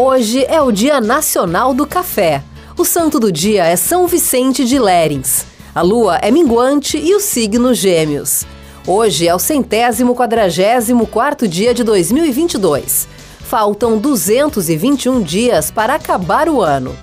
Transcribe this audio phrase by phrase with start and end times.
[0.00, 2.44] Hoje é o Dia Nacional do Café.
[2.76, 5.44] O santo do dia é São Vicente de Lérins.
[5.74, 8.46] A lua é minguante e o signo Gêmeos.
[8.86, 13.08] Hoje é o centésimo quadragésimo quarto dia de 2022.
[13.40, 16.94] Faltam 221 dias para acabar o ano.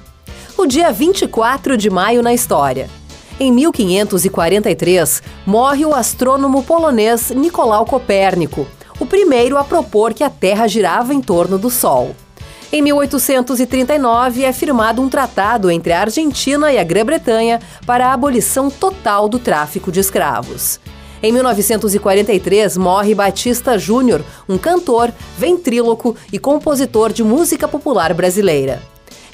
[0.58, 2.90] O dia 24 de maio na história.
[3.38, 8.66] Em 1543, morre o astrônomo polonês Nicolau Copérnico,
[9.02, 12.16] o primeiro a propor que a Terra girava em torno do Sol.
[12.76, 18.70] Em 1839 é firmado um tratado entre a Argentina e a Grã-Bretanha para a abolição
[18.70, 20.78] total do tráfico de escravos.
[21.24, 28.82] Em 1943 morre Batista Júnior, um cantor, ventríloco e compositor de música popular brasileira.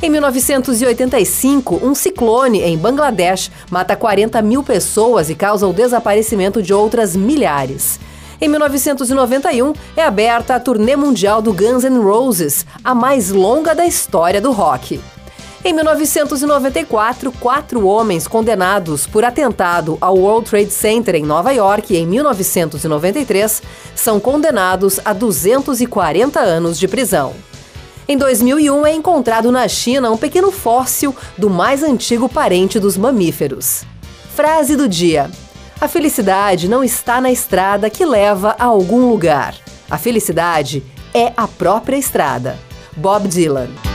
[0.03, 6.75] Em 1985, um ciclone em Bangladesh mata 40 mil pessoas e causa o desaparecimento de
[6.75, 7.99] outras milhares.
[8.43, 13.85] Em 1991, é aberta a turnê mundial do Guns N' Roses, a mais longa da
[13.85, 14.99] história do rock.
[15.63, 22.07] Em 1994, quatro homens condenados por atentado ao World Trade Center em Nova York em
[22.07, 23.61] 1993
[23.95, 27.35] são condenados a 240 anos de prisão.
[28.07, 33.83] Em 2001 é encontrado na China um pequeno fóssil do mais antigo parente dos mamíferos.
[34.35, 35.29] Frase do dia:
[35.81, 39.55] a felicidade não está na estrada que leva a algum lugar.
[39.89, 42.59] A felicidade é a própria estrada.
[42.95, 43.90] Bob Dylan.